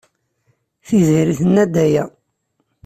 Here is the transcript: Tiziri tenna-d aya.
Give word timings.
Tiziri 0.85 1.33
tenna-d 1.39 1.75
aya. 1.85 2.03